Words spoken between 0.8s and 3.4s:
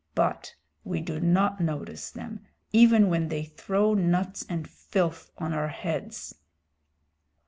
we do not notice them even when